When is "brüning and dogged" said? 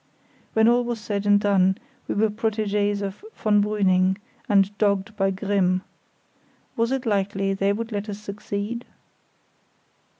3.63-5.15